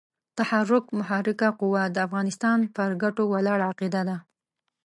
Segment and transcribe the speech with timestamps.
[0.37, 4.17] تحرک محرکه قوه د افغانستان پر ګټو ولاړه عقیده ده.